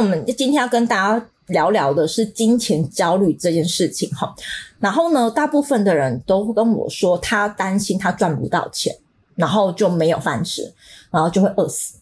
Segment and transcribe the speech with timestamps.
[0.00, 4.34] 我们今天要跟大家聊聊的是金钱焦虑这件事情哈。
[4.78, 8.96] 然后呢，大部分的人都会跟我说，他担心他赚不到钱，
[9.34, 10.72] 然后就没有饭吃，
[11.10, 11.98] 然后就会饿死。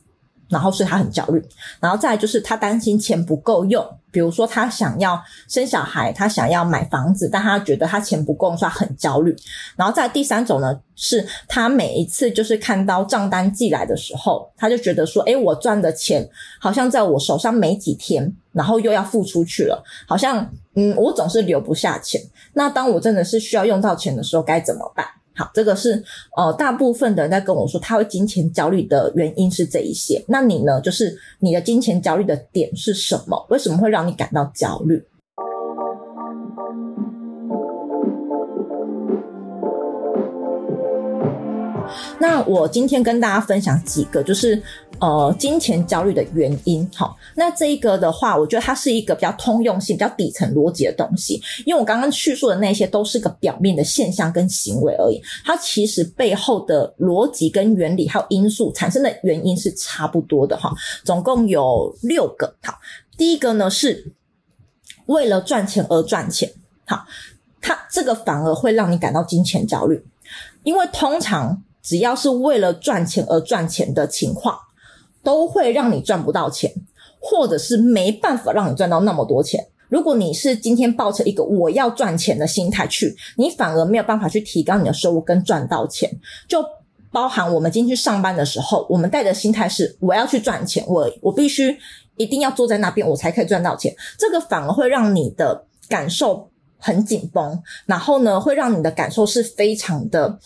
[0.49, 1.43] 然后所以他很焦虑，
[1.81, 9.37] 然后再来就是他担心钱不够用，比如说他想要生小孩，他想要买房子，但他觉得他钱不够，所以他很焦虑。
[9.77, 16.27] 然后再第三种呢，是他每一次就是看到账单寄来的时候，他就觉得说，诶，我赚的钱
[16.59, 22.21] 好像在我手上没几天，然后又要付出去了，好像嗯，我总是留不下钱。
[22.55, 25.07] 那当我真的是需要用到钱的时候，该怎么办？
[25.39, 26.03] 好，这个是
[26.37, 30.23] 呃，大部分的人在跟我说他会金钱焦虑的原因是这一些。
[30.27, 30.81] 那你呢？
[30.81, 33.47] 就是你的金钱焦虑的点是什么？
[33.49, 35.01] 为什么会让你感到焦虑？
[42.21, 44.63] 那我今天跟大家分享几个，就是。
[45.01, 51.41] 呃，金钱焦虑的原因，好，那这一个的话，我觉得它是一个比较通用性、比较底层逻辑的东西。
[51.65, 60.75] 因为我刚刚叙述的那些都是个表面的现象跟行为而已，它其实背后的逻辑跟原理还有因素产生的原因是差不多的哈。
[61.05, 62.75] 总共有六个，好，
[63.17, 64.13] 第一个呢是
[65.07, 66.51] 为了赚钱而赚钱，
[66.89, 67.07] 好，
[67.61, 70.05] 它这个反而会让你感到金钱焦虑，
[70.65, 74.59] 因为通常只要是为了赚钱而赚钱的情况。
[75.21, 76.73] 都会让你赚不到钱，
[77.19, 79.67] 或者是没办法让你赚到那么多钱。
[79.89, 86.09] 如果你是今天抱着一个我要赚钱的心态去，你反而没有办法去提高你的收入跟赚到钱。
[86.47, 86.65] 就
[87.11, 91.77] 包含我们今天去上班的时候，我们带的心态是我要去赚钱，我我必须
[92.17, 93.95] 一定要坐在那边，我才可以赚到钱。
[94.17, 100.39] 这个反而会让你的感受很紧绷，然后呢，会让你的感受是非常的。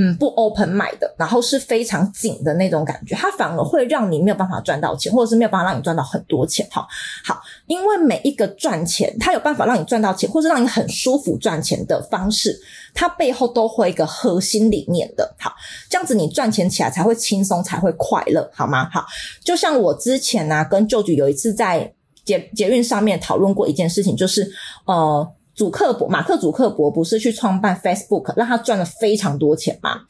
[0.00, 6.64] 嗯，不 open 买的，然后是非常紧的那种感觉，它反而会让你没有办法赚到钱，或者是没有办法让你赚到很多钱。
[6.70, 6.86] 哈，
[7.24, 12.56] 好，因为每一个赚钱，它有办法让你赚到钱，或是让你很舒服赚钱的方式，
[12.94, 15.34] 它背后都会一个核心理念的。
[15.36, 15.52] 好，
[15.90, 18.88] 这样子你赚钱起来才会轻松，才会快乐，好吗？
[18.92, 19.04] 好，
[19.42, 21.92] 就像我之前呢、啊，跟舅舅有一次在
[22.24, 24.48] 捷捷运上面讨论过一件事情，就是
[24.84, 25.28] 呃。
[25.58, 30.02] 祖克伯，马克祖克伯不是去创办 Facebook，让他赚了非常多钱吗？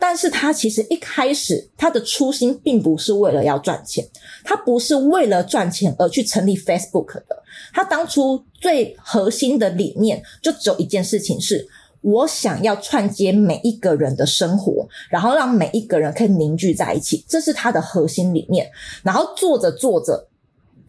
[0.00, 4.04] 但是他其实一开始他的初心并不是为了要赚钱，
[4.42, 7.40] 他不是为了赚钱而去成立 Facebook 的。
[7.72, 11.64] 他当初最核心的理念就只有一件事情是：
[12.00, 18.68] 我想要串接每一个人的生活，然后让每一个人可以凝聚在一起，这是他的核心理念。
[19.04, 20.26] 然后做着做着。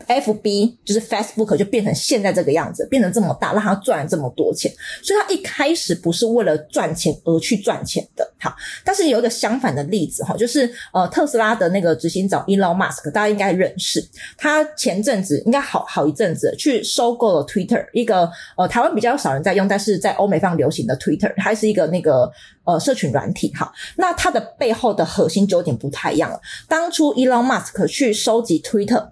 [0.05, 4.71] FB 就是 Facebook 就变成现在这个样子，变成这么大，让他赚了这么多钱。
[5.03, 8.25] 所以他一开始不是为了赚钱而去赚钱的。
[8.39, 14.01] 好，但是有一个相反的例子哈，就是呃特斯拉的那个执行长 Elon Musk，大家应该认识。
[14.37, 22.31] 他前阵子应该好好一阵子去收购了 Twitter，一个呃台湾比较少人在用，但是在欧美非常流行的 Twitter，还是一个那个
[22.63, 23.51] 呃社群软体。
[23.55, 26.39] 好，那它的背后的核心就有点不太一样了。
[26.69, 29.09] 当初 Elon Musk 去收集 Twitter。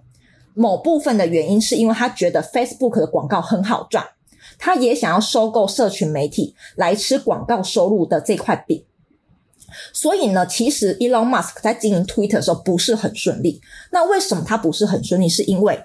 [0.58, 4.02] 某部分的原因是因为他觉得 Facebook 的广告很好赚，
[4.58, 8.82] 他也想要收购社群媒体来吃广告收入的这块饼。
[9.92, 13.60] 所以呢，其实 Elon Musk 在经营 Twitter 的时候不是很顺利。
[13.90, 15.28] 那为什么他不是很顺利？
[15.28, 15.78] 是因为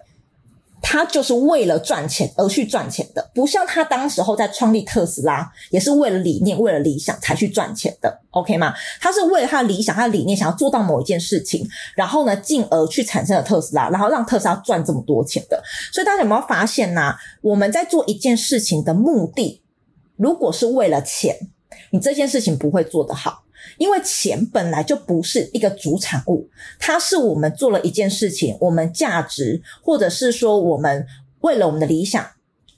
[0.81, 8.73] 他就是为了赚钱而去赚钱的，不像他当时候在创立特斯拉，也是为了理念、为了理想才去赚钱的，OK 吗？
[8.99, 15.61] 他是为了他的理想、他的理念，想要做到某一件事情，然后呢，进而去产生了特斯拉，然后让特斯拉赚这么多钱的。
[15.93, 17.13] 所以大家有没有发现呢？
[17.41, 19.61] 我们在做一件事情的目的，
[20.17, 21.37] 如果是为了钱，
[21.91, 23.43] 你这件事情不会做得好。
[23.77, 26.49] 因为钱本来就不是一个主产物，
[26.79, 31.05] 它是我们做了一件事情，我们价值，或者是说我们
[31.41, 32.25] 为了我们的理想。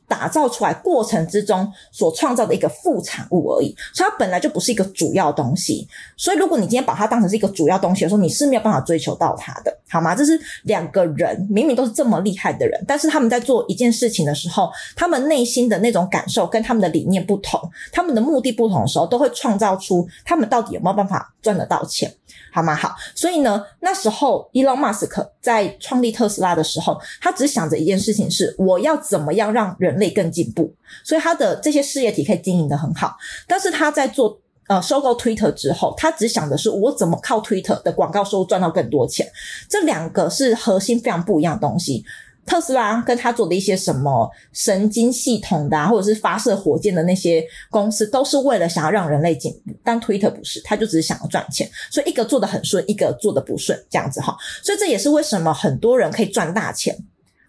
[0.08, 5.88] 打造出来过程之中所创造的一个副产物而已，所以它本来就不是一个主要东西。
[6.18, 10.14] 所以如果你今天把它当成是一个主要东西的时候，你是没有办法追求到它的，好吗？
[10.16, 17.59] 这是两个人明明都是这么厉害的人，但是他们在做一件事情的时候，他们内心的那种感受跟他们的理念不同，
[17.91, 22.14] 他们的目的不同的时候，都会创造出他们到底有没有办法赚得到钱。
[22.52, 22.76] 好吗？
[22.76, 30.73] 好，所以呢，那时候 Elon Musk 在创立特斯拉的时候，他只想着一件事情是：我要怎么样让人人类更进步。
[31.03, 33.16] 所以他的这些事业体可以经营得很好。
[33.47, 39.28] 但是他在做呃收购 Twitter 之后，他只想的是我怎么靠 Twitter 的广告收入赚到更多钱。
[39.69, 42.03] 这两个是核心非常不一样的东西。
[42.45, 49.72] 特斯拉跟他做的一些什么神经系统的啊，或者是发射火箭的那些公司，都是为了想要让人类进步。
[49.81, 54.35] 但 Twitter 不是，他就只是想要赚钱，所以一个做得很顺，一个做得不顺，这样子哈。
[54.61, 56.93] 所以这也是为什么很多人可以赚大钱，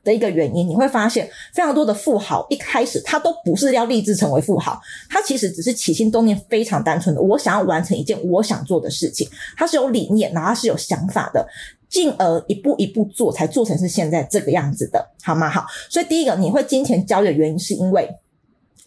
[0.05, 4.79] 的一个原因，你会发现非常多的富豪一开始他都不是要立志成为富豪，
[5.09, 11.49] 他其实只是起心动念非常单纯的，我想要完成一件我想做的事情，他是有理念，然后他是有想法的，
[11.89, 15.49] 进而一步一步做，才做成是现在这个样子的，好吗？
[15.49, 18.09] 好，所以第一个你会金钱焦虑的原因，是因为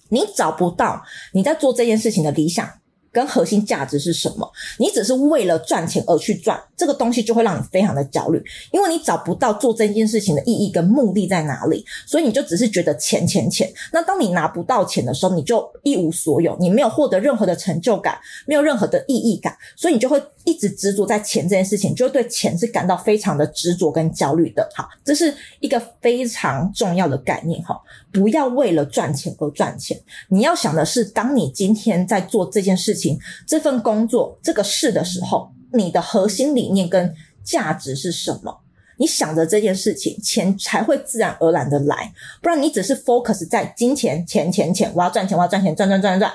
[0.10, 1.04] 你找不到
[1.34, 2.70] 你在做这件事情的理想。
[3.18, 4.48] 跟核心价值是什么？
[4.78, 8.40] 你只是为了赚钱而去赚，这个东西就会让你非常的焦虑，
[8.72, 13.74] 因为你找不到做这件事情的意义跟目的在哪里，所以你就只是觉得钱钱钱。
[13.92, 24.70] 那当你拿不到钱的时候，你就一无所有，你没有获得任何的成就感，没有任何的意义感，所以你就会一直执着在钱这件事情，就对钱是感到非常的执着跟焦虑的。
[24.76, 27.82] 好，这是一个非常重要的概念哈，
[28.18, 29.96] 不要为了赚钱而赚钱，
[30.30, 33.20] 你要想的是，当你今天在做这件事情。
[33.46, 38.60] 这份工作这个事的时候，你的核心理念跟价值是什么？
[38.98, 42.12] 你想着这件事情，钱才会自然而然的来。
[42.42, 46.34] 不然你只是 focus 在金钱、钱、钱、钱，我要赚钱，我要赚钱，赚赚赚赚，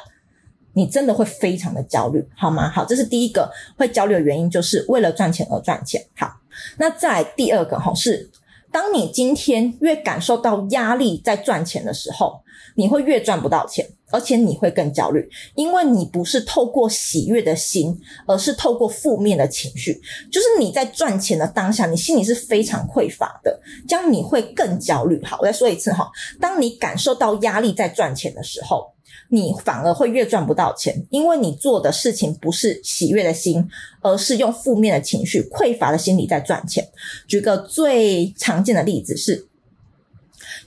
[0.74, 2.70] 你真的会非常的焦虑，好吗？
[2.70, 6.00] 好，这是第一个会焦虑的原因，就是为了赚钱而赚钱。
[6.16, 6.32] 好，
[6.78, 8.30] 那在第二个哈，是
[8.72, 12.40] 当你今天越感受到压力在赚钱的时候，
[12.74, 13.86] 你会越赚不到钱。
[14.14, 19.98] 而且你会更焦虑，因为你不是透过喜悦的心，而是透过负面的情绪。
[20.30, 23.58] 就是你在赚钱的当下，你心里是非常匮乏的，
[23.88, 25.18] 这样你会更焦虑。
[25.24, 28.91] 好，我再说一次哈，当你感受到压力在赚钱的时候，
[29.34, 33.66] 你反而会越赚不到钱，因为你做的事情不是喜悦的心，
[34.02, 36.86] 而是用负面的情绪、匮乏的心理在赚钱。
[37.26, 39.48] 举个最常见的例子是。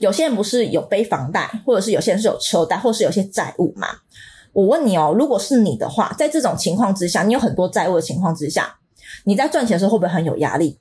[0.00, 3.86] 有些人不是有背房贷，或者是有些人是有车贷，或是有些债务嘛？
[4.52, 8.76] 我问你哦，如果是你的话，在这种情况之下，你有很多债务的情况之下，
[9.24, 10.76] 你在赚钱的时候会不会很有压力？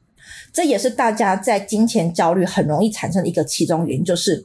[0.52, 4.44] 这也是大家在金钱焦虑很容易产生的一个其中原因，就是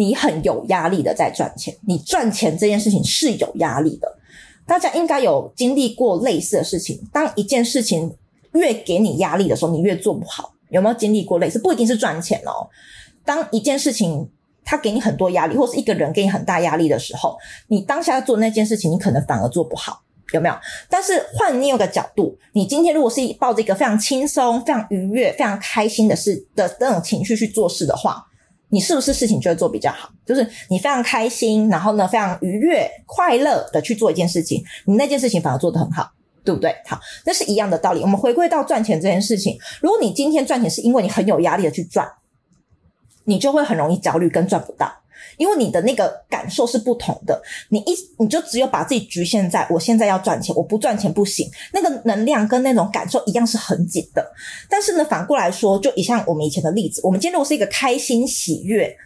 [0.00, 4.16] 你很有压力的在赚钱，你赚钱这件事情是有压力的。
[4.66, 8.16] 大家应该有经历过类似的事情，当一件事情
[8.52, 10.54] 越给你压力的时候，你越做不好。
[10.70, 11.58] 有没有经历过类似？
[11.58, 12.66] 不一定是赚钱哦。
[13.26, 14.26] 当一件事情
[14.64, 17.36] 它给你很多压力，或是一个人给你很大压力的时候，
[17.68, 20.00] 你当下做那件事情，你可能反而做不好，
[20.32, 20.54] 有没有？
[20.88, 28.24] 但是换另一个角度，你今天如果是抱着一个非常轻松、非常愉悦、非常开心的事的那种情绪去做事的话，
[28.70, 30.08] 你是不是事情就会做比较好？
[30.24, 36.10] 就是你非常开心，然后呢非常愉悦、快乐的去做一件事情，你那件事情反而做得很好，
[36.44, 36.74] 对不对？
[36.86, 38.00] 好，那是一样的道理。
[38.00, 42.10] 我们回归到赚钱这件事情，如果你今天赚钱是因为你很有压力的去赚。
[43.24, 44.90] 你就会很容易焦虑跟赚不到，
[45.36, 47.40] 因为你的那个感受是不同的。
[47.68, 51.48] 你一你就只有把自己局限在我现在要赚钱，我不赚钱不行。
[51.72, 54.24] 那个能量跟那种感受一样是很紧的。
[54.68, 58.96] 但是呢，反过来说，就以像我们以前的例子，我们今天如果是一个开心、喜悦、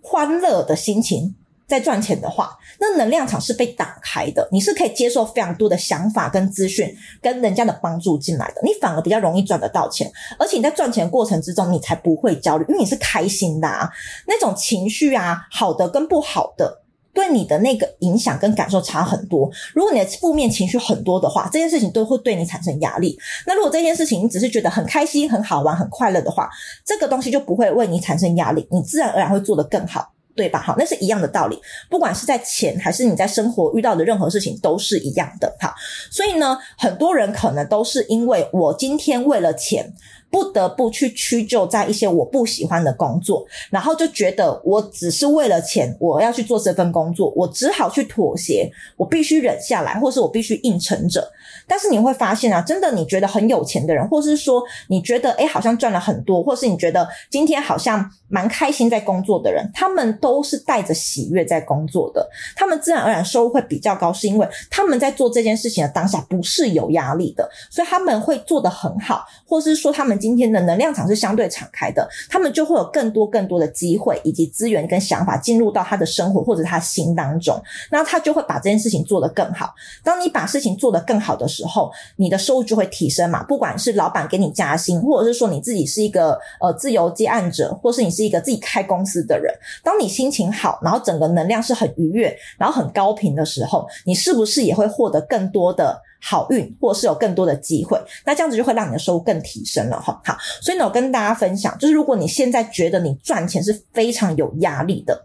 [0.00, 1.34] 欢乐的心情。
[1.70, 13.88] 在赚钱的话，那能量场是被打开的，你是可以接受非常多的想法跟资讯，跟人家的帮助进来的，你反而比较容易赚得到钱，而且你在赚钱过程之中，你才不会焦虑，因为你是开心的啊，
[14.26, 16.82] 那种情绪啊，好的跟不好的，
[17.14, 19.48] 对你的那个影响跟感受差很多。
[19.72, 23.16] 如果你的负面情绪很多的话，这件事情都会对你产生压力。
[23.46, 26.50] 那如果这件事情你只是觉得很开心、很好玩、很快乐的话，
[26.84, 30.12] 这个东西就不会为你产生压力，你自然而然会做得更好。
[30.34, 30.60] 对吧？
[30.60, 31.58] 好，那是一样的道理。
[31.88, 35.54] 不管是在钱还是你在生活遇到的任何事情，都是一样的。
[35.60, 35.74] 好，
[36.10, 39.92] 所以呢，很多人可能都是因为我今天为了钱，
[40.30, 51.30] 不得不去屈就在一些我不喜欢的工作，然后就觉得我只是为了钱，我要去做这份工作，我只好去妥协，我必须忍下来，或是我必须硬撑着。
[51.70, 70.20] 但是你会发现啊，真的你觉得很有钱的人，或是说你觉得诶好像赚了很多，或是你觉得今天好像蛮开心在工作的人，他们都是带着喜悦在工作的，他们自然而然收入会比较高，是因为他们在做这件事情的当下不是有压力的，所以他们会做得很好，或是说他们。
[70.20, 77.58] 今天的能量场是相对敞开的，他们就会有更多更多的机会以及资源跟想法进入到他的生活或者他心当中，
[77.90, 79.72] 那他就会把这件事情做得更好。
[80.04, 83.42] 当你把事情做得更好的时，时候你的收入就会提升嘛。
[83.42, 89.52] 不管是老板给你加薪，或者是说你自己是一个呃自由接案者，或是你是一个自己开公司的人，
[89.84, 96.00] 当你心情好，然后整个能量是很愉悦，然后很高频的时候，你是不是也会获得更多的？
[96.22, 100.20] 好运，或是有更多的机会，那这样子就会让你的收入更提升了哈。
[100.22, 105.18] 好，所以呢，我跟大家分享，就是如果你现在觉得你赚钱是非常有压力的，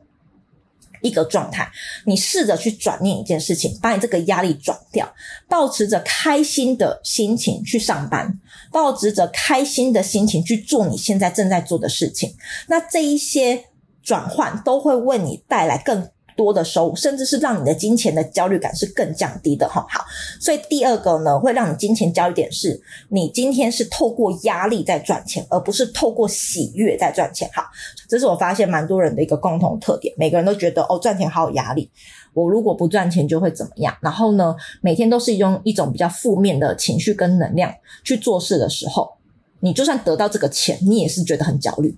[1.06, 1.70] 一个状态，
[2.06, 5.08] 你试着去转念一件事情，把你这个压力转掉，
[5.48, 8.40] 保持着开心的心情去上班，
[8.72, 12.36] 保持着开心的心情去做你现在正在做的事情，
[12.68, 13.66] 那这一些
[14.04, 19.86] 转换都会为你带来更多的收入，甚至是让你的金钱的焦虑感是更降低的哈。
[19.90, 20.06] 好，
[20.40, 27.50] 所以第二个呢，会让你金钱焦虑点是，你今天是透过压力在赚钱，而不是透过喜悦在赚钱。
[27.54, 27.64] 好，
[28.08, 31.90] 这是我发现蛮多人的一个共同特点，每个人都觉得哦，赚钱好有压力，
[32.34, 33.96] 我如果不赚钱就会怎么样。
[34.02, 37.74] 然后呢，每天都是用一种比较负面的情绪跟能量
[38.04, 39.10] 去做事的时候，
[39.62, 41.98] 你就算得到这个钱，你也是觉得很焦虑，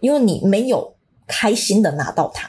[0.00, 0.94] 因为你没有
[1.26, 2.48] 开心的拿到它。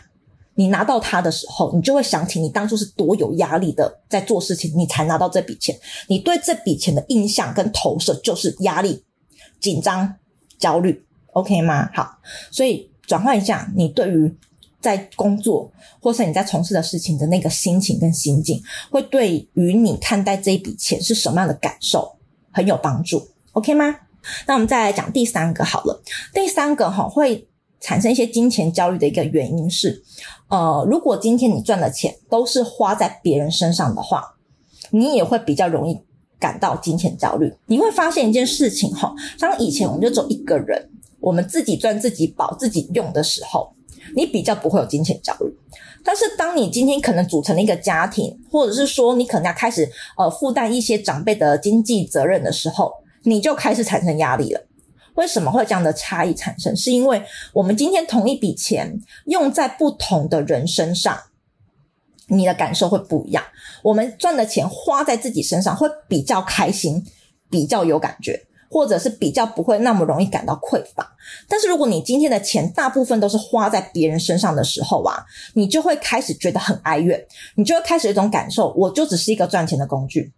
[0.55, 5.75] 你拿到它的时候，你就会想起你当初是多有压力的在做事情，你才拿到这笔钱。
[6.07, 9.03] 你对这笔钱的印象跟投射就是压力、
[9.59, 10.15] 紧张、
[10.59, 11.89] 焦虑，OK 吗？
[11.93, 12.19] 好，
[12.51, 14.31] 所以转换一下你对于
[14.79, 22.15] 在工作或是你在从事的事情的那个心情跟心境，会对于你看待这一笔钱是什么样的感受
[22.51, 23.95] 很有帮助，OK 吗？
[24.45, 27.47] 那我们再来讲第三个好了，第三个哈会。
[27.83, 30.01] 产生一些金钱焦虑的一个原因是，
[30.47, 34.23] 呃，如果今天你赚的钱都是花在别人身上的话，
[34.89, 35.99] 你也会比较容易
[36.39, 37.53] 感到金钱焦虑。
[37.65, 43.73] 你会发现一件事情哈，当以前我们就只有一个人，我们自己赚自己饱自己用的时候，
[44.15, 45.53] 你比较不会有金钱焦虑。
[46.05, 54.61] 但是当你今天可能组成了一个家庭，或者是说你可能要开始呃负担一些长辈的经济责任的时候，你就开始产生压力了。
[55.15, 56.75] 为什么会这样的差异产生？
[56.75, 61.17] 是因为我们今天同一笔钱用在不同的人身上，
[62.27, 63.43] 你的感受会不一样。
[63.83, 67.05] 我们赚的钱花在自己身上会比较开心，
[67.49, 71.15] 比较有感觉，或者是比较不会那么容易感到匮乏。
[71.47, 77.23] 但是如果你今天的钱大部分都是花在别人身上的时候啊，你就会开始觉得很哀怨，
[77.55, 80.33] 你就会开始一种感受，我就只是一个赚钱的工具，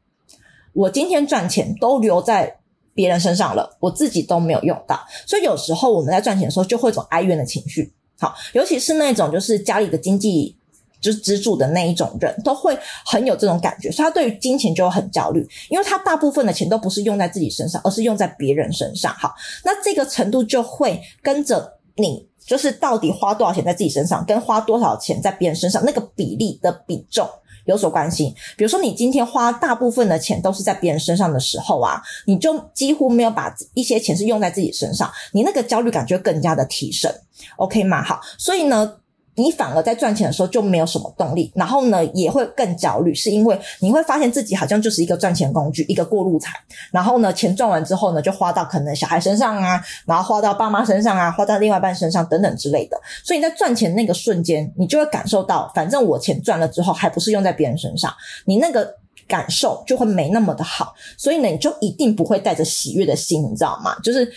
[0.73, 2.57] 我今天赚钱都留在。
[2.95, 7.93] 别人身上了，我自己都没有用到，所以有时候我们在赚钱的时候就会有一种哀怨的情绪。
[8.17, 10.55] 好，尤其是那种就是家里的经济
[11.01, 12.75] 就是支柱的那一种人，都会
[13.05, 19.13] 很有这种感觉，所以他对于金钱就很焦虑，因为他大部分的钱都不是用在自己身上，而是用在别人身上。
[19.13, 19.35] 好，
[19.65, 27.27] 那这个程度就会跟着你，就是到底花多少钱在自己身上，跟花多少钱在别人身上那个比例的比重。
[27.65, 37.11] 有所关心，比如说你今天花大部分的钱都是在别人身上的时候啊，你就几乎没有把一些钱是用在自己身上，你那个焦虑感就更加的提升
[37.57, 38.03] ，OK 吗？
[38.03, 38.95] 好，所以呢。
[39.35, 46.53] 你反而在赚钱的时候就没有什么动力，然后呢也会更焦虑，是因为你会发现自己好像就是一个赚钱工具，一个过路财。
[46.91, 52.99] 然后呢，钱赚完之后呢，就花到可能小孩身上啊，然后花到爸妈身上啊，花到另外一半身上等等之类的。
[53.23, 58.13] 所以你在赚钱那个瞬间，你就会感受到，反正我钱赚了之后，还不是用在别人身上，
[58.45, 58.95] 你那个
[59.27, 60.93] 感受就会没那么的好。
[61.17, 63.97] 所以呢，你就一定不会带着喜悦的心，你知道吗？
[64.01, 64.31] 就是。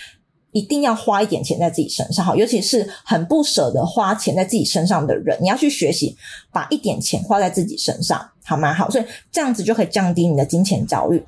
[0.58, 6.16] 一定要花一点钱在自己身上，好，尤其是很不舍得花钱在自己身上的人，你要去学习
[6.50, 8.74] 把一点钱花在自己身上，好吗？
[8.74, 11.24] 好，所以这样子就可以降低你的金钱焦虑。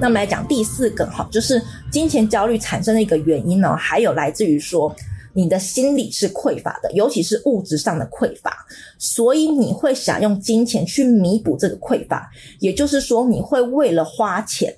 [0.00, 4.96] 那我们来讲第四个，哈，就是金钱焦虑产生的一个原因呢，还有来自于说。
[5.34, 8.64] 你的心理是匮乏的，尤其是物质上的匮乏，
[8.98, 14.74] 所以你会想用金钱去弥补这个匮乏，也就是说，你会为了花钱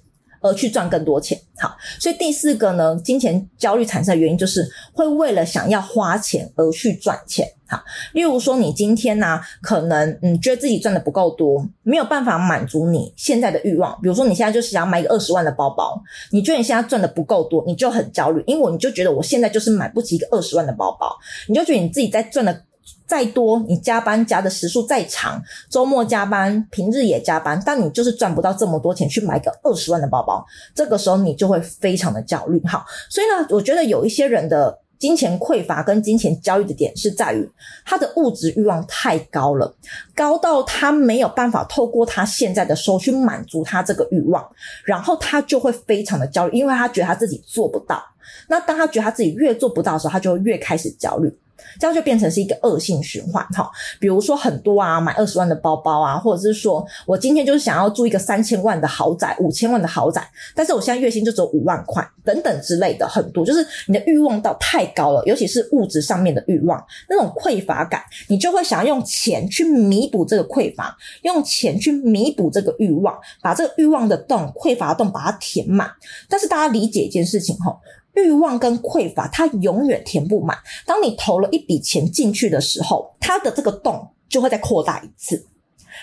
[0.47, 1.39] 而去赚更多钱。
[1.59, 7.47] 好，所以第四个呢，金钱焦虑产生的原因就是会为了想要花钱而去赚钱。
[7.69, 13.99] 好，例如说你今天呢、可能嗯觉得自己赚的不够多，没有办法满足你现在的欲望。
[14.01, 16.01] 比如说你现在就是想要买一个二十万的包包，
[16.31, 21.17] 你觉得你现在赚的不够多，你就很焦虑，因为你就觉得我现在就是买不起一个二十万的包包，
[21.49, 22.63] 你就觉得你自己在赚的
[23.07, 30.45] 再多，你加班加的时数再长，周末加班，平日也加班，但你就是赚不到这么多钱去买个二十万的包包，
[30.75, 32.61] 这个时候你就会非常的焦虑。
[32.67, 34.81] 好，所以呢，我觉得有一些人的。
[34.99, 37.47] 金钱匮乏跟金钱焦虑的点是在于
[37.85, 39.77] 他的物质欲望太高了，
[40.15, 44.43] 高到他没有办法透过他现在的收去满足他这个欲望，
[44.87, 48.03] 然后他就会非常的焦虑，因为他觉得他自己做不到。
[48.49, 51.31] 那当他觉得他自己越做不到的时候，他就会越开始焦虑。
[51.79, 53.71] 这样就变成是一个恶性循环哈。
[53.99, 75.91] 比如说很多啊，买二十万的包包啊，或者是说我今天就是想要住一个三千万的豪宅、五千万的豪宅，但是我现在月薪就只有五万块，等等之类的，很多就是你的欲望到太高了，尤其是物质上面的欲望，那种匮乏感，你就会想要用钱去弥补这个匮乏，用钱去弥补这个欲望，把这个欲望的洞、匮乏的洞把它填满。
[76.29, 77.79] 但是大家理解一件事情哈。
[78.17, 80.59] 欲望跟匮乏，它永远填不满。
[80.85, 85.47] 当你投了一笔钱进去的时候，它的这个洞就会再扩大一次。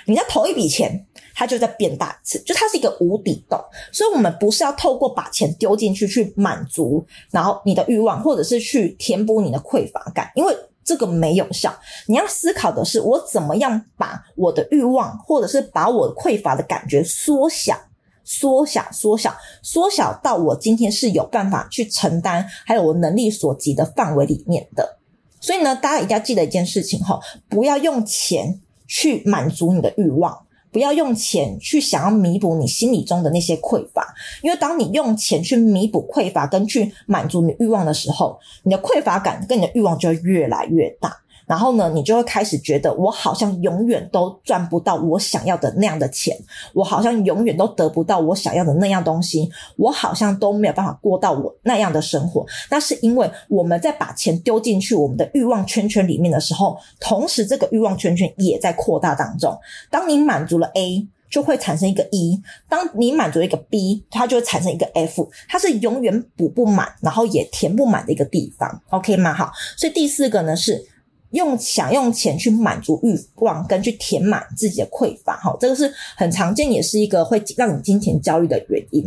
[0.06, 1.06] 你再投一笔钱，
[1.36, 3.60] 它就再变大一次，就它是一个无底洞。
[3.92, 11.74] 所以，我们不是要透过把钱丢进去去满足，然后你的欲望，或者是去填补你的匮乏感，因为这个没有效。
[12.08, 17.78] 你要思考的是，我怎么样把我的欲望，或者是把我匮乏的感觉缩小。
[18.24, 24.98] 缩小，缩小，缩小到我今天是有办法去承担，还有我能力所及的范围里面的。
[25.40, 41.23] 所以呢，大家一定要记得一件事情哈，不要用钱去满足你的欲望，不要用钱去想要弥补你心理中的那些匮乏，因为当你用钱去弥补匮乏跟去满足你欲望的时候，你的匮乏感跟你的欲望就会越来越大。
[41.46, 46.38] 然后呢，你就会开始觉得，我好像永远都赚不到我想要的那样的钱，
[46.74, 52.46] 我好像永远都得不到我想要的那样东西，我好像都没有办法过到我那样的生活。
[52.72, 59.58] 那是因为我们在把钱丢进去我们的欲望圈圈里面的时候，同时这个欲望圈圈也在扩大当中。
[59.90, 65.30] 当你满足了 A，就会产生一个 E；当你满足一个 B，它就会产生一个 F。
[65.50, 68.82] 它是永远补不满，然后也填不满的一个地方。
[68.92, 69.34] OK 吗？
[69.34, 70.86] 好，所以第四个呢是。
[71.34, 79.04] 用想用钱去满足欲望跟去填满自己的匮乏，哈，这个是很常见，也是一个会让你金钱焦虑的原因。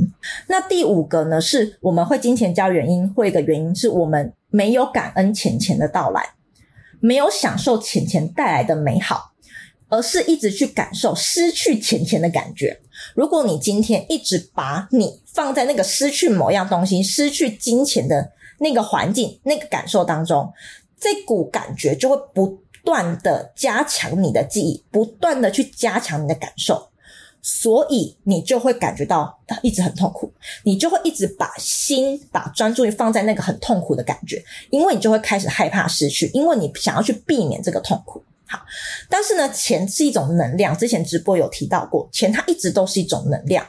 [0.49, 6.30] 那第五个呢，是我们会金钱焦虑原因，会一个原因是我们没有感恩钱钱的到来，
[6.99, 9.30] 没有享受钱钱带来的美好，
[9.88, 12.80] 而是一直去感受失去钱钱的感觉。
[13.14, 20.52] 如果你今天一直把你放在那个失去某样东西、失去金钱的那个环境、那个感受当中。
[20.99, 26.88] 这股感觉就会不断的加强你的记忆，不断的去加强你的感受，
[27.43, 30.33] 所以你就会感觉到一直很痛苦，
[30.65, 38.23] 你就会一直把心、把专注力放在那个很痛苦的感觉，因为你就会开始害怕失去，因为你想要去避免这个痛苦。
[38.49, 38.61] 好，
[39.11, 43.67] 但是呢，钱是一种能量，之前直播有提到过，钱它一直都是一种能量，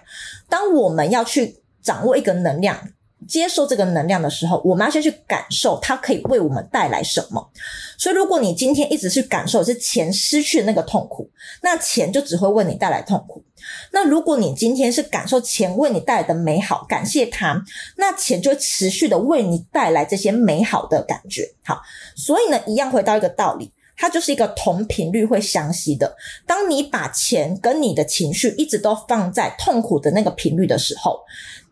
[0.48, 2.90] 当我们要去掌握一个能量。
[3.28, 7.50] 接受这个能量的时候，我们要先去感受它可以为我们带来什么。
[7.98, 11.30] 所以，如果你今天一直去感受是钱失去的那个痛苦，
[11.62, 13.44] 那钱就只会为你带来痛苦。
[13.92, 17.62] 那如果你今天是感受钱为你带来的美好，感谢它，
[17.98, 21.54] 那钱就会持续的为你带来这些美好的感觉。
[21.66, 21.82] 好，
[22.16, 26.16] 所以呢，一样回到一个道理，它就是一个同频率会相吸的。
[26.46, 31.20] 当你把钱跟你的情绪一直都放在痛苦的那个频率的时候，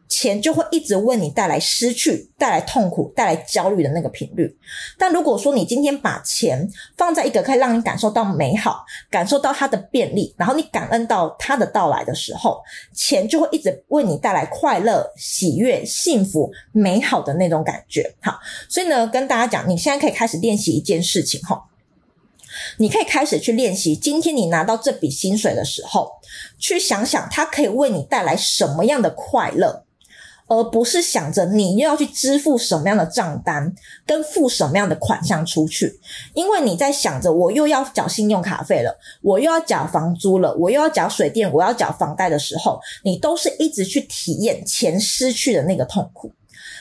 [0.08, 4.56] 钱就会一直为你带来失去、带来痛苦、带来焦虑的那个频率。
[4.98, 12.62] 但如果说你今天把钱放在一个可以让你感受到美好、感受到它的便利，然后你感恩到它的到来的时候，
[12.94, 18.16] 钱就会一直为你带来快乐、喜悦、幸福、美好的那种感觉。
[18.22, 18.40] 好，
[18.70, 21.66] 所以呢，跟大家讲，你现在可以开始练习一件事情哈，
[22.78, 23.96] 你可以开始去练习。
[23.96, 26.12] 今天你拿到这笔薪水的时候，
[26.60, 29.85] 去想想它可以为你带来什么样的快乐。
[30.48, 33.74] 而不是想着你又要去支付什么样的账单，
[34.06, 36.00] 跟付什么样的款项出去，
[36.34, 46.32] 因为你在想着我又要缴信用卡费了，我又要缴房租了，我又要缴水电，我要缴房贷的时候，你都是一直去体验钱失去的那个痛苦。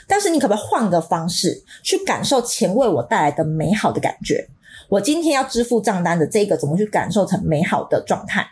[0.06, 4.46] 但是你可不可以换个方式去感受钱为我带来的美好的感觉？
[4.90, 8.46] 我今天要支付账单的这个，怎么去感受成美好的状态？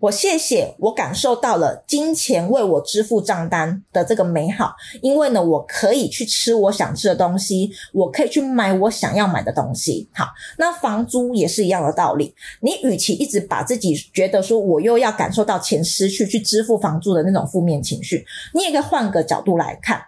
[0.00, 10.08] 我谢谢，我感受到了金钱为我支付账单的这个美好，因为呢，我可以去吃我想吃的东西，我可以去买我想要买的东西。
[10.14, 10.24] 好，
[10.56, 12.34] 那房租也是一样的道理。
[12.60, 20.00] 你与其一直把自己觉得说我又要感受到钱失去去支付房租的那种负面情绪，你也可以换个角度来看。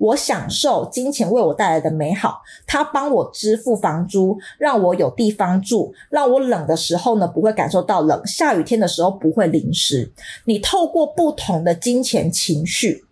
[0.00, 10.10] 我享受金钱为我带来的美好，它帮我支付房租，让我有地方住，让我冷的时候呢不会感受到冷，下雨天的时候不会淋湿。
[10.46, 13.04] 你透过不同的金钱情绪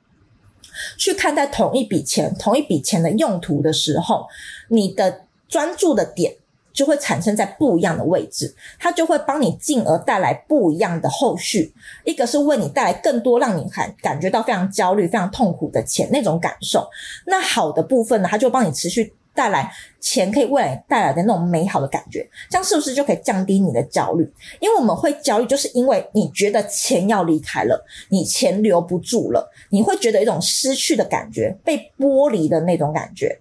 [0.96, 4.27] 去看待同一笔钱、同一笔钱的用途的时候，
[4.68, 6.38] 你的专注的点。
[6.78, 11.74] 就会产生在不一样的位置，它就会帮你进而带来不一样的后续。
[12.04, 16.88] 一个是为你带来更多让你感感觉到非常焦虑、非常痛苦的钱那种感受。
[17.26, 24.22] 那好的部分呢，它就帮你持续带来钱可以为你带来的那种美好的感觉，这样是不是就可以降低你的焦虑？
[24.60, 33.40] 因为我们会焦虑，就是因为你觉得钱要离开了，你钱留不住了，你会觉得一种失去的感觉，被剥离的那种感觉。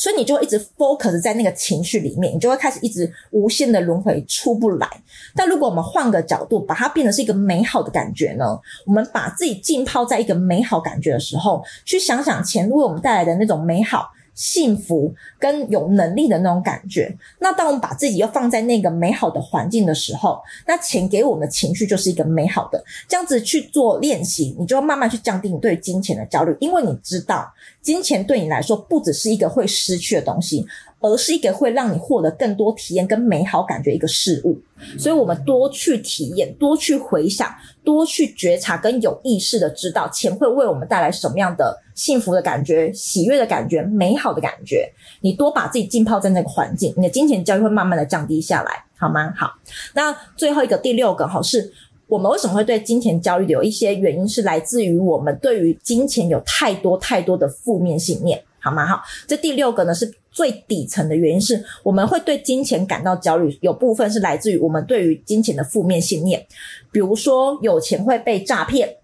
[0.00, 4.88] 所以你就会一直 focus 在那个情绪里面，你就会开始一直无限的轮回出不来。
[5.34, 8.58] 但如果我们换个角度，把它变成是一个美好的感觉呢？
[8.86, 14.10] 我们把自己浸泡在一个美好感觉的时候，去想想前路为我们带来的那种美好。
[14.34, 22.82] 幸福跟有能力的那种感觉，那当我们把自己又放在那个美好的环境的时候，那钱给我们的情绪就是一个美好的。
[23.08, 30.66] 这样子去做练习，你就要慢慢去降低你对金钱的焦虑，因为你知道金钱对你来说不只是一个会失去的东西。
[31.02, 34.60] 而是一个会让你获得更多体验跟美好感觉一个事物，
[34.98, 37.50] 所以我们多去体验，多去回想，
[37.82, 44.90] 多去觉察，跟有意识的知道钱会为我们带来什么样的幸福的感觉、喜悦的感觉、美好的感觉。
[45.20, 49.34] 你多把自己浸泡在那个环境，你的金钱焦虑会慢慢的降低下来，好吗？
[49.36, 49.52] 好，
[49.92, 51.70] 那最后一个第六个哈，是
[52.06, 58.42] 我们为什么会对金钱焦虑的有一些原因是来自于我们对于金钱有太多太多的负面信念。
[58.62, 58.86] 好吗？
[58.86, 66.46] 好，这第六个呢，是最底层的原因，是我们会对金钱感到焦虑，有部分是来自于我们对于金钱的负面信念，
[66.92, 68.96] 比如说有钱会被诈骗，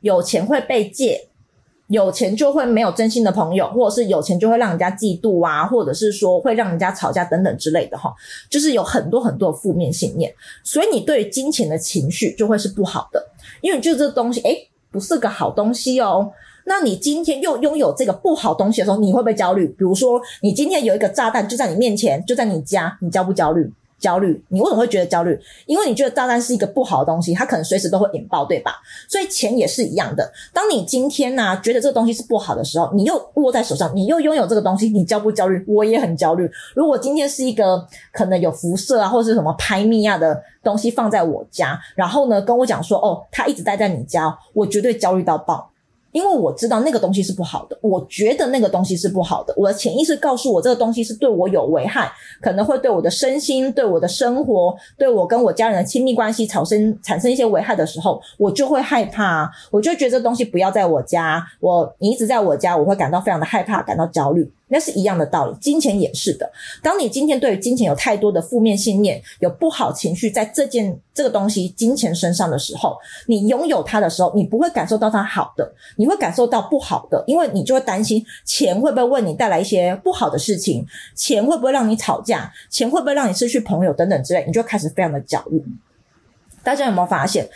[0.00, 1.28] 有钱会被借，
[1.92, 8.12] 有钱就会没有真心的朋友，或者是有钱就会让人家嫉妒啊，或者是说会让人家吵架等等之类的哈，
[8.48, 13.22] 就是有很多很多负面信念，所以你对于金钱的情绪就会是不好的，
[13.60, 16.32] 因为你觉得这东西诶，不是个好东西哦。
[16.64, 19.66] 那你今天又拥有这个不好东西的时候，你会不会焦虑？
[19.66, 23.70] 比如说，你今天有一个炸弹就在你面前，就在你家，你焦不焦虑？
[24.02, 24.44] 焦虑。
[24.48, 25.40] 你为什么会觉得焦虑？
[25.66, 28.74] 因为你觉得炸弹是一个不好的东西，它可能随时都会引爆，对吧？
[29.08, 30.30] 所以钱也是一样的。
[30.52, 35.64] 当你今天呢、啊，觉得这个东西是不好的时候，你又握在手上，你又拥有这个东西，你焦不焦虑？
[35.68, 36.50] 我也很焦虑。
[36.74, 45.71] 如果今天是一个可能有辐射啊，或者是什么拍密啊的东西放在我家，然后呢，跟我讲说，哦，它一直待在你家，我绝对焦虑到爆。
[46.12, 64.50] 因为我知道那个东西是不好的，我觉得那个东西是不好的，我的潜意识告诉我这个东西是对我有危害，可能会对我的身心、对我的生活、对我跟我家人的亲密关系产生产生一些危害的时候，我就会害怕，我就觉得这东西不要在我家，我你一直在我家，我会感到非常的害怕，感到焦虑。
[64.72, 66.50] 那是一样的道理，金钱也是的。
[66.82, 85.62] 当你今天对于金钱有太多的负面信念，有不好情绪在这件这个东西金钱身上的时候，你拥有它的时候，你不会感受到它好的，你会感受到不好的，因为你就会担心钱会不会为你带来一些不好的事情，钱会不会让你吵架，钱会不会让你失去朋友等等之类，你就开始非常的焦虑。
[86.64, 87.46] 大家有没有发现？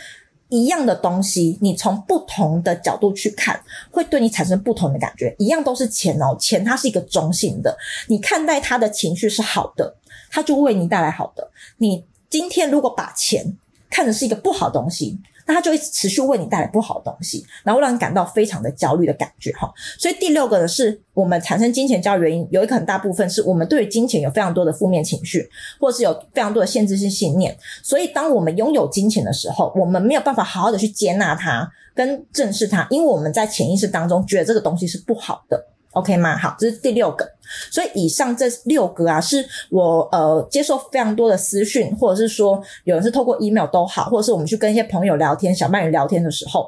[0.49, 5.35] 一样的东西，你从不同的角度去看，会对你产生不同的感觉。
[5.37, 9.95] 一样都是钱哦，钱它是一个中性的，你看待它的情绪是好的，
[10.29, 11.49] 它就为你带来好的。
[11.77, 13.57] 你今天如果把钱
[13.89, 19.71] 看的是一个不好东西，那它就会持续为你带来不好的东西，然后让你感到非常的焦虑的感觉哈。
[19.97, 27.57] 所以第六个呢，是我们产生金钱焦虑原因，有一个很大部分是我们对于金钱有非常多的负面情绪，或者是有非常多的限制性信念。
[27.81, 35.65] 所以当我们拥有金钱的时候，我们没有办法好好的去接纳它跟正视它，因为我们在潜意识当中觉得这个东西是不好的。
[35.91, 36.37] OK 吗？
[36.37, 37.36] 好，这是第六个。
[37.71, 46.67] 所以以上这六个啊，是我呃接受非常多的私讯，或者是说有人是透过 email 都好，或者是我们去跟一些朋友聊天、小伴侣聊天的时候，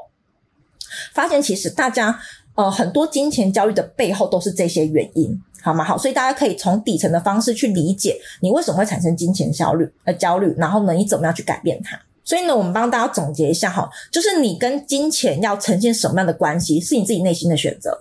[1.13, 2.19] 发现其实大家
[2.55, 5.83] 呃很多金钱焦虑的背后都是这些原因，好吗？
[5.83, 11.99] 好，所以大家可以从底层的方式去理解你为什么会产生金钱焦虑呃焦虑，然后呢，你怎么样去改变它？
[12.23, 17.97] 所以呢，我们帮大家总结一下哈，就是你跟金钱要呈现什么样的关系，是你自己内心的选择。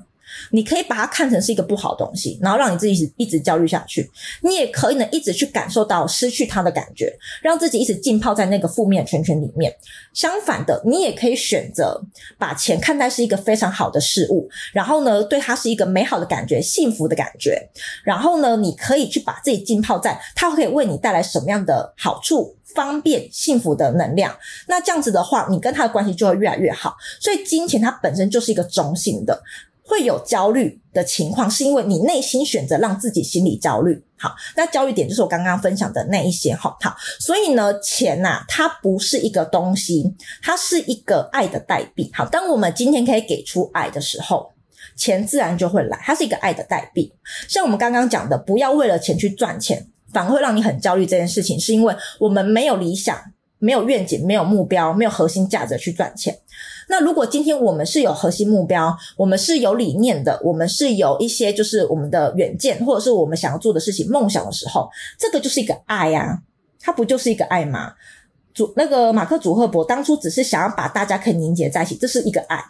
[0.50, 4.10] 你可以把它看成是一个不好的东西，然后让你自己一直一直焦虑下去。
[4.42, 9.74] 你也可以呢，一直去感受到失去它的感觉，让自己一直浸泡在那个负面圈圈里面。
[10.14, 12.00] 相反的，你也可以选择
[12.38, 17.68] 把钱看待是一个非常好的事物，然后呢，对它是一个美好的感觉、幸福的感觉。
[18.04, 24.36] 然后呢，你可以去把自己浸泡在它可以为你带来什么样的好处、方便、幸福的能量。
[24.66, 26.96] 那这样子的话，你跟它的关系就会越来越好。
[27.20, 29.40] 所以，金钱它本身就是一个中性的。
[29.88, 34.04] 会有焦虑的情况，是因为你内心选择让自己心里焦虑。
[34.18, 36.54] 好，那焦虑点就是我刚刚分享的那一些。
[36.54, 42.10] 好，好，所以呢，钱呐，它不是一个东西，它是一个爱的代币。
[42.12, 44.52] 好，当我们今天可以给出爱的时候，
[44.96, 45.98] 钱自然就会来。
[46.02, 47.12] 它是一个爱的代币。
[47.48, 51.06] 像我们刚刚讲的，不要为了钱去赚钱，反而会让你很焦虑。
[51.06, 53.18] 这件事情是因为我们没有理想。
[53.60, 56.38] 没有愿景、没有目标、没有核心价值去赚钱。
[56.88, 66.42] 那如果今天我们是有核心目标，我们是有理念的，我们是有一些就是我们的远见，或者是我们想要做的事情、梦想的时候，这个就是一个爱呀，
[66.80, 67.92] 它不就是一个爱吗？
[68.54, 72.64] 祖那个马克·祖赫伯当初只是想要把大家可以凝结在一起，这是一个爱。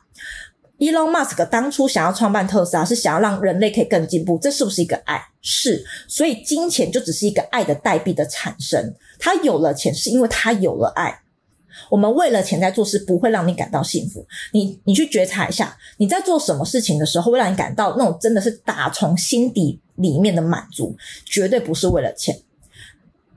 [0.78, 5.20] Elon Musk 当初想要创办特斯拉，是想要让人类可以更进步，这是不是一个爱？
[5.40, 8.94] 是，所以金钱就只是一个爱的代币的产生。
[9.18, 11.20] 他有了钱，是因为他有了爱。
[11.90, 14.26] 我们为了钱在做事，不会让你感到幸福。
[14.52, 22.38] 你你去觉察一下，你在做什么事情的时候，会让你感到那种真的是打从心底里面的满足，绝对不是为了钱。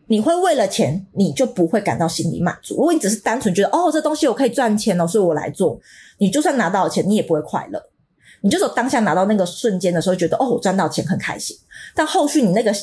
[0.08, 2.76] 你会为了钱，你就不会感到心里满足。
[2.76, 5.80] 如果你只是单纯觉得哦，这东西我可以赚钱哦，所以我来做，
[6.18, 7.82] 你就算拿到了钱，你也不会快乐。
[8.42, 11.56] 你就说当下拿到那个瞬间的时候，觉得哦，我赚到钱很开心，
[11.96, 12.74] 但后续你那个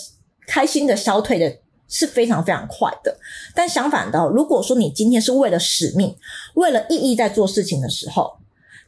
[0.47, 1.55] 开心的消退的
[1.89, 3.17] 是非常非常快的。
[3.55, 6.15] 但相反的，如果说你今天是为了使命、
[6.55, 8.33] 为了意义在做事情的时候，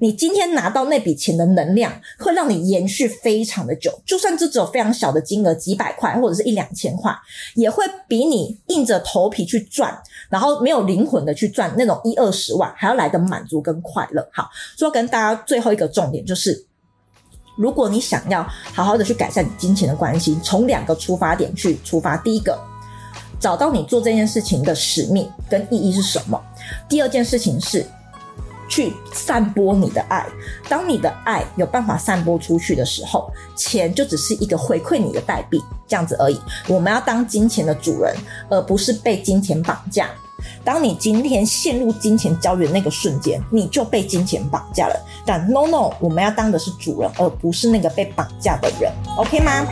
[0.03, 4.01] 你今天拿到那笔钱的能量，会让你延续非常的久。
[4.07, 7.15] 就算这只有非常小的金额，几百块或者是一两千块，
[7.55, 9.95] 也会比你硬着头皮去赚，
[10.31, 14.27] 然后没有灵魂的去赚那种一二十万还要来的满足跟快乐。
[14.33, 16.65] 好，所以跟大家最后一个重点就是，
[17.59, 22.17] 如果你想要好好的去改善你金钱的关系，从两个出发点去出发。
[22.17, 22.59] 第一个，
[23.41, 26.41] 找到你做这件事情的使命跟意义是什么。
[26.89, 27.85] 第二件事情是。
[28.73, 30.25] 去散播你的爱。
[30.69, 36.41] 当你的爱有办法散播出去的时候，钱就只是一个回馈你的代币，这样子而已。
[36.69, 38.15] 我们要当金钱的主人，
[38.49, 40.09] 而不是被金钱绑架。
[40.65, 44.95] 当你今天陷入金钱焦虑的那个瞬间，你就被金钱绑架了。
[45.27, 48.93] 但 no no，我们要当的是主人，而不是那个被绑架的人。
[49.17, 49.67] OK 吗？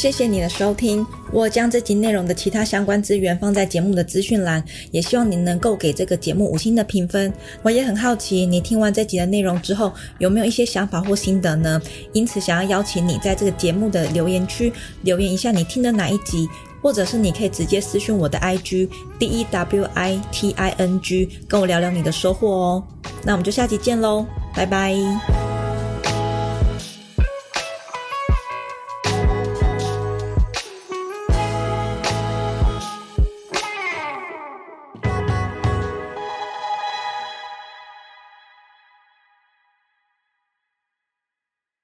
[0.00, 1.06] 谢谢你的收听。
[1.30, 7.30] 我将这集内容的其他相关资源放在节目的资讯栏，也希望您能够给这个节目五星的评分。
[7.60, 11.78] 我也很好奇，你听完这集的内容之后，有没有一些想法或心得呢？
[12.14, 16.48] 因此，想要邀请你在这个节目的留言区留言一下你听的哪一集，
[16.80, 22.82] 或者是你可以直接私讯我的 IG D E W I T I N G，跟我聊聊你的收获哦。
[23.22, 24.24] 那我们就下集见喽，
[24.56, 25.39] 拜拜。